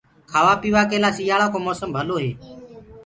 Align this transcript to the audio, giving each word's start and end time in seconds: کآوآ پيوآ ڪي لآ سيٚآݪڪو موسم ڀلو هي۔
کآوآ 0.31 0.53
پيوآ 0.61 0.81
ڪي 0.89 0.97
لآ 1.03 1.09
سيٚآݪڪو 1.17 1.59
موسم 1.65 1.89
ڀلو 1.95 2.15
هي۔ 2.23 2.31